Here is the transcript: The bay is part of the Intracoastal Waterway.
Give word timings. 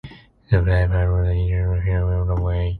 The 0.49 0.63
bay 0.63 0.85
is 0.85 0.89
part 0.89 1.09
of 1.11 1.27
the 1.27 1.31
Intracoastal 1.33 2.27
Waterway. 2.39 2.69